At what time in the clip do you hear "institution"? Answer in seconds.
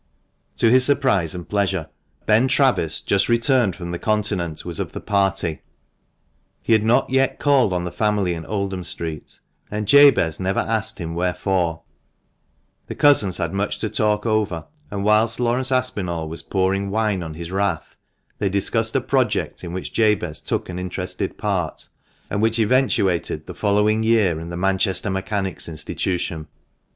25.69-26.47